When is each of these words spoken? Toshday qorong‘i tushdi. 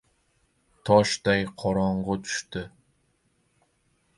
Toshday 0.89 1.45
qorong‘i 1.63 2.17
tushdi. 2.29 2.65